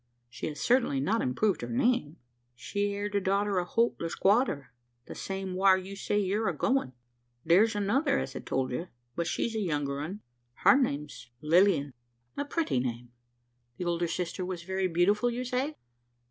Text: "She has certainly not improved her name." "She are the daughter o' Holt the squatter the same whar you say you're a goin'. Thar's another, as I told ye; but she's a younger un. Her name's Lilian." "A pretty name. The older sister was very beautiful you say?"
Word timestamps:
"She 0.31 0.47
has 0.47 0.59
certainly 0.59 0.99
not 0.99 1.21
improved 1.21 1.61
her 1.61 1.69
name." 1.69 2.17
"She 2.55 2.95
are 2.97 3.07
the 3.07 3.21
daughter 3.21 3.59
o' 3.59 3.63
Holt 3.63 3.99
the 3.99 4.09
squatter 4.09 4.73
the 5.05 5.13
same 5.13 5.53
whar 5.53 5.77
you 5.77 5.95
say 5.95 6.17
you're 6.17 6.49
a 6.49 6.57
goin'. 6.57 6.93
Thar's 7.47 7.75
another, 7.75 8.17
as 8.17 8.35
I 8.35 8.39
told 8.39 8.71
ye; 8.71 8.87
but 9.15 9.27
she's 9.27 9.53
a 9.55 9.59
younger 9.59 9.99
un. 9.99 10.21
Her 10.63 10.75
name's 10.75 11.29
Lilian." 11.41 11.93
"A 12.35 12.45
pretty 12.45 12.79
name. 12.79 13.11
The 13.77 13.85
older 13.85 14.07
sister 14.07 14.43
was 14.43 14.63
very 14.63 14.87
beautiful 14.87 15.29
you 15.29 15.43
say?" 15.45 15.75